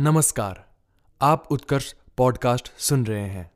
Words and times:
नमस्कार, 0.00 0.66
आप 1.22 1.48
उत्कर्ष 1.50 1.94
पॉडकास्ट 2.16 2.72
सुन 2.78 3.06
रहे 3.06 3.22
हैं। 3.22 3.50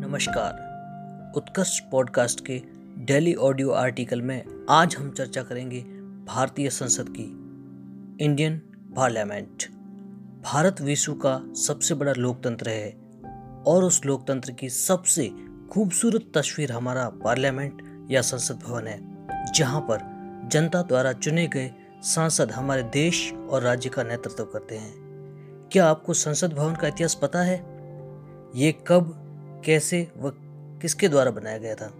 नमस्कार, 0.00 0.52
उत्कर्ष 1.36 1.80
पॉडकास्ट 1.80 2.46
के 2.46 2.62
डेली 3.04 3.34
ऑडियो 3.34 3.70
आर्टिकल 3.70 4.22
में 4.22 4.66
आज 4.70 4.96
हम 4.96 5.10
चर्चा 5.10 5.42
करेंगे 5.42 5.80
भारतीय 6.24 6.70
संसद 6.70 7.08
की 7.08 7.28
इंडियन 8.24 8.58
पार्लियामेंट। 8.96 9.62
भारत 10.42 10.80
विश्व 10.80 11.14
का 11.14 11.52
सबसे 11.54 11.94
बड़ा 11.94 12.12
लोकतंत्र 12.12 12.68
है 12.68 12.90
और 13.66 13.84
उस 13.84 14.04
लोकतंत्र 14.06 14.52
की 14.52 14.68
सबसे 14.68 15.30
खूबसूरत 15.72 16.32
तस्वीर 16.34 16.72
हमारा 16.72 17.08
पार्लियामेंट 17.08 17.91
या 18.12 18.22
संसद 18.22 18.58
भवन 18.66 18.86
है, 18.86 19.00
जहाँ 19.52 19.80
पर 19.80 20.00
जनता 20.48 20.82
द्वारा 20.82 21.12
चुने 21.12 21.46
गए 21.46 21.70
सांसद 22.02 22.50
हमारे 22.52 22.82
देश 22.82 23.32
और 23.50 23.62
राज्य 23.62 23.88
का 23.88 24.02
नेतृत्व 24.02 24.44
करते 24.44 24.76
हैं। 24.76 24.92
क्या 25.72 25.86
आपको 25.86 26.14
संसद 26.14 26.52
भवन 26.52 26.74
का 26.74 26.88
इतिहास 26.88 27.14
पता 27.14 27.42
है? 27.42 27.54
ये 28.56 28.72
कब, 28.86 29.18
कैसे 29.64 30.12
व 30.16 30.30
किसके 30.82 31.08
द्वारा 31.08 31.30
बनाया 31.30 31.58
गया 31.58 31.74
था? 31.74 31.92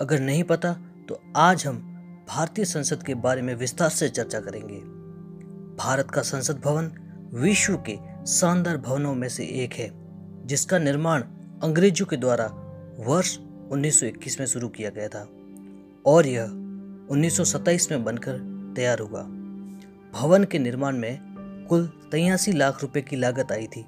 अगर 0.00 0.20
नहीं 0.20 0.44
पता 0.44 0.72
तो 1.08 1.20
आज 1.36 1.66
हम 1.66 1.88
भारतीय 2.28 2.64
संसद 2.64 3.02
के 3.02 3.14
बारे 3.14 3.42
में 3.42 3.54
विस्तार 3.54 3.88
से 3.88 4.08
चर्चा 4.08 4.40
करेंगे। 4.40 4.76
भारत 5.76 6.10
का 6.10 6.22
संसद 6.22 6.60
भवन 6.60 6.92
विश्व 7.34 7.82
के 7.88 7.96
शानदार 8.26 8.76
भवनों 8.76 9.14
में 9.14 9.28
से 9.28 9.44
एक 9.44 9.72
है, 9.72 9.90
जिसका 10.46 10.78
निर्माण 10.78 11.22
अंग्रेज़ों 11.62 12.06
के 12.06 12.16
द्वारा 12.16 12.46
वर्ष 12.98 13.38
1921 13.72 14.40
में 14.40 14.46
शुरू 14.46 14.68
किया 14.68 14.90
गया 14.90 15.08
था 15.08 15.28
और 16.06 16.26
यह 16.26 16.44
1927 17.10 17.90
में 17.90 18.04
बनकर 18.04 18.38
तैयार 18.76 18.98
हुआ। 18.98 19.22
भवन 20.12 20.44
के 20.44 20.58
निर्माण 20.58 20.96
में 20.96 21.18
कुल 21.68 21.86
तिरासी 21.86 22.52
लाख 22.52 22.82
रुपए 22.82 23.00
की 23.00 23.16
लागत 23.16 23.52
आई 23.52 23.66
थी। 23.66 23.84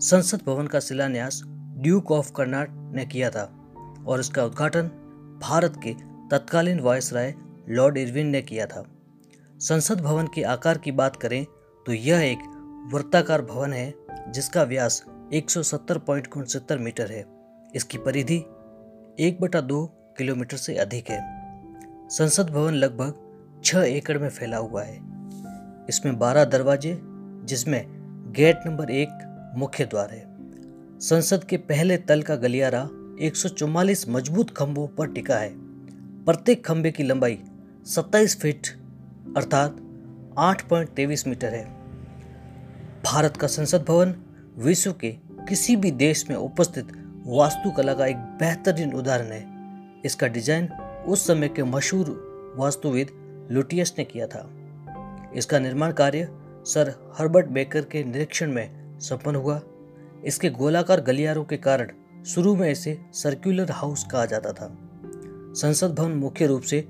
संसद 0.00 0.42
भवन 0.46 0.66
का 0.66 0.80
शिलान्यास 0.80 1.42
ड्यूक 1.46 2.10
ऑफ़ 2.10 2.32
कर्नाट 2.32 2.68
ने 2.70 3.06
किया 3.06 3.30
था 3.30 3.44
और 4.06 4.20
इसका 4.20 4.44
उद्घाटन 4.44 4.88
भारत 5.42 5.80
के 5.84 5.94
तत्कालीन 6.30 6.80
वायसराय 6.80 7.34
लॉर्ड 7.68 7.98
इरविन 7.98 8.26
ने 8.26 8.42
किया 8.42 8.66
था। 8.66 8.86
संसद 9.58 10.00
भवन 10.00 10.26
के 10.26 10.42
आकार 10.42 10.78
की 10.78 10.92
बात 10.92 11.16
करें 11.16 11.44
तो 11.86 11.92
यह 11.92 12.20
एक 12.20 12.38
वृत्ताकार 12.94 13.42
भवन 13.42 13.72
है 13.72 13.94
जिसका 14.28 14.62
व्यास 14.62 15.04
एक 15.32 15.50
मीटर 16.80 17.10
है। 17.10 17.24
इसकी 17.74 17.98
परिधि 17.98 18.44
एक 19.20 19.40
बटा 19.40 19.60
दो 19.60 19.86
किलोमीटर 20.18 20.56
से 20.56 20.74
अधिक 20.74 21.10
है। 21.10 21.20
संसद 22.08 22.50
भवन 22.50 22.72
लगभग 22.72 23.14
छह 23.64 23.78
एकड़ 23.78 24.18
में 24.18 24.28
फैला 24.28 24.56
हुआ 24.56 24.82
है। 24.82 24.96
इसमें 25.88 26.18
बारह 26.18 26.44
दरवाजे, 26.44 27.00
जिसमें 27.44 27.86
गेट 28.36 28.60
नंबर 28.66 28.90
एक 28.90 29.08
मुख्य 29.56 29.84
द्वार 29.84 30.10
है। 30.10 30.24
संसद 31.00 31.44
के 31.44 31.56
पहले 31.56 31.96
तल 31.96 32.22
का 32.22 32.36
गलियारा 32.36 32.88
144 33.20 34.08
मज़बूत 34.08 34.50
खंभों 34.50 34.88
पर 34.88 35.06
टिका 35.06 35.36
है। 35.36 35.50
प्रत्येक 36.24 36.66
खंभे 36.66 36.90
की 36.90 37.02
लंबाई 37.02 37.42
27 37.86 38.40
फीट, 38.40 38.66
अर्थात 39.36 39.76
8.23 40.38 41.26
मीटर 41.26 41.54
है। 41.54 41.64
भारत 43.04 43.36
का 43.36 43.46
संसद 43.46 43.84
भवन 43.88 44.14
विश्व 44.58 44.92
के 44.92 45.10
किसी 45.48 45.76
भी 45.76 45.90
देश 45.90 46.30
में 46.30 46.36
उपस्थित 46.36 47.03
वास्तुकला 47.26 47.92
का 47.94 48.06
एक 48.06 48.16
बेहतरीन 48.16 48.92
उदाहरण 48.94 49.26
है। 49.26 50.02
इसका 50.04 50.26
डिज़ाइन 50.26 50.68
उस 51.08 51.26
समय 51.26 51.48
के 51.48 51.62
मशहूर 51.62 52.54
वास्तुविद 52.56 53.10
लुटियस 53.50 53.94
ने 53.98 54.04
किया 54.04 54.26
था। 54.26 54.48
इसका 55.36 55.58
निर्माण 55.58 55.92
कार्य 55.92 56.28
सर 56.66 56.92
हर्बर्ट 57.18 57.46
बेकर 57.46 57.84
के 57.84 58.02
निरीक्षण 58.04 58.52
में 58.52 58.98
संपन्न 59.00 59.36
हुआ। 59.36 59.60
इसके 60.24 60.50
गोलाकार 60.50 61.00
गलियारों 61.00 61.44
के 61.44 61.56
कारण 61.56 61.90
शुरू 62.24 62.54
में 62.56 62.70
इसे 62.70 62.98
सर्कुलर 63.12 63.70
हाउस 63.70 64.04
कहा 64.04 64.24
जाता 64.26 64.52
था। 64.52 64.68
संसद 65.56 65.94
भवन 65.94 66.10
मुख्य 66.10 66.46
रूप 66.46 66.62
से 66.62 66.80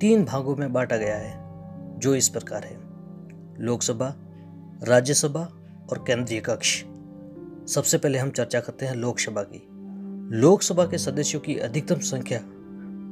तीन 0.00 0.24
भागों 0.24 0.56
में 0.56 0.72
बांटा 0.72 0.96
गया 0.96 1.16
है, 1.16 1.34
जो 1.98 2.14
इस 2.14 2.28
प्रकार 2.28 2.64
है। 2.64 2.76
लोकसभा, 3.60 4.14
राज्यसभा 4.82 5.40
और 5.90 6.04
केंद्रीय 6.06 6.40
कक्ष। 6.40 6.82
सबसे 7.66 7.98
पहले 7.98 8.18
हम 8.18 8.30
चर्चा 8.30 8.60
करते 8.60 8.86
हैं 8.86 8.94
लोकसभा 8.94 9.42
की। 9.42 9.68
लोकसभा 10.34 10.84
के 10.84 10.98
सदस्यों 10.98 11.40
की 11.40 11.56
अधिकतम 11.56 11.98
संख्या 11.98 12.40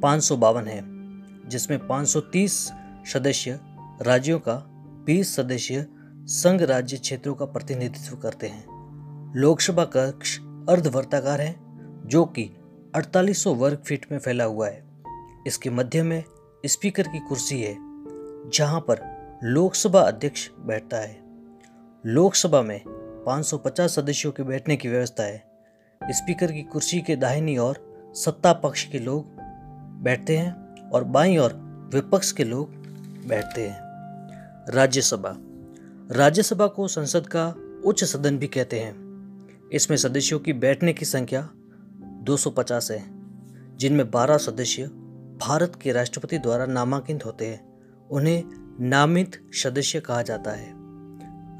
पाँच 0.01 0.23
सौ 0.23 0.37
बावन 0.37 0.67
है, 0.67 0.81
जिसमें 1.49 1.87
530 1.87 2.71
सदस्य 3.13 3.59
राज्यों 4.01 4.39
का 4.39 4.65
20 5.05 5.35
सदस्य 5.35 5.87
संघ 6.13 6.61
राज्य 6.61 6.97
क्षेत्रों 6.97 7.35
का 7.35 7.45
प्रतिनिधित्व 7.45 8.15
करते 8.15 8.47
हैं। 8.47 8.65
लोकसभा 9.35 9.85
कक्ष 9.85 10.39
अर्धवर्ताकार 10.69 11.41
है, 11.41 11.55
जो 12.07 12.25
कि 12.25 12.51
4800 12.95 13.55
वर्ग 13.55 13.77
फीट 13.85 14.05
में 14.11 14.19
फैला 14.19 14.43
हुआ 14.43 14.67
है। 14.67 14.85
इसके 15.47 15.69
मध्य 15.69 16.03
में 16.03 16.23
स्पीकर 16.65 17.03
की 17.03 17.19
कुर्सी 17.19 17.61
है, 17.61 17.77
जहाँ 18.49 18.79
पर 18.79 19.01
लोकसभा 19.43 19.99
अध्यक्ष 19.99 20.49
बैठता 20.59 20.97
है। 20.97 21.21
लोकसभा 22.05 22.61
में 22.61 22.81
550 23.25 23.95
सदस्यों 23.95 24.31
के 24.31 24.43
बैठने 24.43 24.77
की 24.77 24.89
व्यवस्था 24.89 25.23
है 25.23 25.50
स्पीकर 26.09 26.51
की 26.51 26.61
कुर्सी 26.61 27.01
के 27.01 27.15
दाहिनी 27.15 27.57
ओर 27.57 27.91
सत्ता 28.15 28.53
पक्ष 28.53 28.85
के 28.85 28.99
लोग 28.99 29.25
बैठते 30.03 30.37
हैं 30.37 30.75
और 30.89 31.03
बाई 31.03 31.37
और 31.37 31.53
विपक्ष 31.93 32.31
के 32.31 32.43
लोग 32.43 32.69
बैठते 33.27 33.67
हैं। 33.67 33.79
राज्यसभा। 34.71 35.35
राज्यसभा 36.15 36.67
को 36.67 36.87
संसद 36.87 37.27
का 37.27 37.55
उच्च 37.85 38.03
सदन 38.03 38.37
भी 38.37 38.47
कहते 38.47 38.79
हैं। 38.79 39.11
इसमें 39.73 39.97
सदस्यों 39.97 40.39
की 40.39 40.53
बैठने 40.53 40.93
की 40.93 41.05
संख्या 41.05 41.49
250 42.01 42.91
है, 42.91 43.03
जिनमें 43.77 44.11
12 44.11 44.37
सदस्य 44.37 44.83
भारत 45.41 45.79
के 45.81 45.91
राष्ट्रपति 45.91 46.37
द्वारा 46.37 46.65
नामांकित 46.65 47.25
होते 47.25 47.47
हैं। 47.47 47.79
उन्हें 48.11 48.43
नामित 48.79 49.49
सदस्य 49.51 49.99
कहा 49.99 50.21
जाता 50.21 50.51
है। 50.51 50.73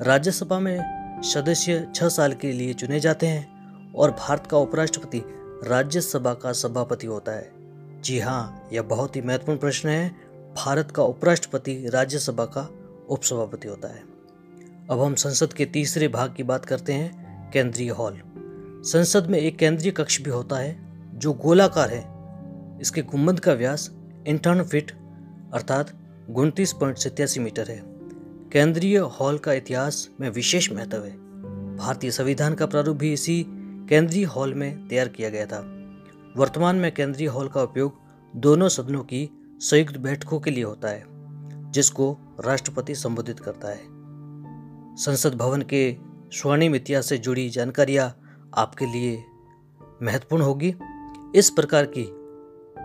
राज्यसभा 0.04 0.60
में 0.60 1.02
सदस्य 1.24 1.88
छह 1.96 2.10
साल 2.10 2.34
के 2.34 2.52
लिए 2.52 2.74
चुने 2.74 3.00
जाते 3.00 3.28
हैं। 3.28 3.51
और 3.96 4.12
भारत 4.12 4.48
का 4.48 4.58
उपराष्ट्रपति 4.58 5.24
राज्यसभा 5.64 6.34
का 6.34 6.54
सभापति 6.54 7.08
होता 7.08 7.32
है। 7.32 7.52
जी 8.02 8.20
हाँ 8.20 8.70
यह 8.74 8.82
बहुत 8.82 9.16
ही 9.16 9.22
महत्वपूर्ण 9.22 9.60
प्रश्न 9.60 9.90
है। 9.90 10.10
भारत 10.56 10.92
का 10.92 11.04
उपराष्ट्रपति 11.04 11.90
राज्यसभा 11.90 12.46
का 12.46 12.70
उपसभापति 13.10 13.68
होता 13.68 13.88
है। 13.88 14.04
अब 14.90 15.02
हम 15.02 15.16
संसद 15.16 15.54
के 15.54 15.66
तीसरे 15.66 16.08
भाग 16.08 16.34
की 16.34 16.44
बात 16.44 16.66
करते 16.66 16.94
हैं, 16.94 17.22
केंद्रीय 17.52 17.90
हॉल। 17.90 18.22
संसद 18.84 19.28
में 19.28 19.40
एक 19.40 19.58
केंद्रीय 19.58 19.92
कक्ष 19.92 20.22
भी 20.22 20.30
होता 20.30 20.56
है, 20.56 20.80
जो 21.14 21.34
गोलाकार 21.34 21.90
है। 21.90 22.22
इसके 22.82 23.02
गुंबद 23.02 23.40
का 23.40 23.54
व्यास 23.54 23.92
इंटर्न 24.28 24.64
फिट, 24.64 24.92
अर्थात 25.54 25.92
उनतीस 26.36 26.74
पॉइंट 26.74 26.98
सत्यासी 26.98 27.40
मीटर 27.40 27.68
है। 27.68 27.84
केंद्रीय 28.52 28.98
हॉल 28.98 29.38
का 29.38 29.54
इतिहास 29.54 30.10
में 30.20 30.30
विशेष 30.30 30.72
महत्व 30.72 30.98
है। 30.98 31.12
भारतीय 31.78 32.12
संविधान 32.12 32.54
का 32.54 32.66
प्रारूप 32.66 32.98
भी 32.98 33.14
इसी 33.14 33.46
केंद्रीय 33.92 34.26
हॉल 34.26 34.54
में 34.54 34.88
तैयार 34.88 35.08
किया 35.08 35.30
गया 35.30 35.46
था। 35.46 35.60
वर्तमान 36.38 36.76
में 36.76 36.92
केंद्रीय 36.92 37.28
हॉल 37.28 37.48
का 37.48 37.64
उपयोग 37.64 37.98
दोनों 38.36 38.70
सदनों 38.70 39.04
की 39.04 39.30
संयुक्त 39.60 39.98
बैठकों 39.98 40.40
के 40.40 40.52
लिए 40.52 40.64
होता 40.64 40.88
है, 40.88 41.04
जिसको 41.72 42.18
राष्ट्रपति 42.46 42.96
संबोधित 42.96 43.40
करता 43.40 43.68
है। 43.68 43.82
संसद 44.96 45.36
भवन 45.36 45.62
के 45.62 45.98
स्वर्णिम 46.32 46.76
इतिहास 46.76 47.06
से 47.06 47.18
जुड़ी 47.18 47.50
जानकारियाँ 47.50 48.22
आपके 48.58 48.86
लिए 48.86 49.24
महत्वपूर्ण 50.04 50.44
होगी। 50.44 50.76
इस 51.36 51.50
प्रकार 51.50 51.86
की 51.98 52.04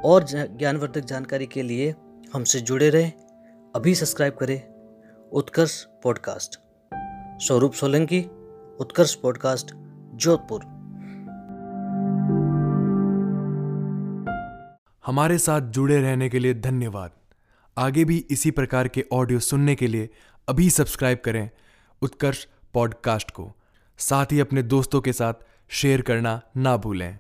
और 0.00 0.27
ज्ञानवर्धक 0.33 1.00
जानकारी 1.00 1.47
के 1.47 1.62
लिए 1.62 1.95
हमसे 2.34 2.61
जुड़े 2.61 2.91
रहें। 2.91 3.13
अभी 3.77 3.95
सब्सक्राइब 3.95 4.34
करें 4.34 4.63
उत्कर्ष 5.33 5.84
पॉडकास्ट। 5.84 6.60
स्वरूप 7.47 7.72
सोलंकी, 7.72 8.21
उत्कर्ष 8.81 9.15
पॉडकास्ट, 9.15 9.75
जोधपुर। 10.15 10.76
हमारे 15.07 15.39
साथ 15.39 15.61
जुड़े 15.61 16.01
रहने 16.01 16.29
के 16.29 16.39
लिए 16.39 16.55
धन्यवाद। 16.55 17.11
आगे 17.79 18.05
भी 18.05 18.27
इसी 18.31 18.51
प्रकार 18.51 18.89
के 18.89 19.05
ऑडियो 19.13 19.41
सुनने 19.41 19.75
के 19.75 19.87
लिए 19.87 20.09
अभी 20.49 20.71
सब्सक्राइब 20.71 21.19
करें 21.25 21.51
उत्कर्ष 22.03 22.47
पॉडकास्ट 22.75 23.31
को। 23.31 23.57
साथ 23.99 24.27
ही 24.33 24.41
अपने 24.41 24.63
दोस्तों 24.63 25.01
के 25.01 25.13
साथ 25.13 25.35
शेयर 25.69 26.01
करना 26.01 26.43
ना 26.57 26.77
भूलें। 26.77 27.19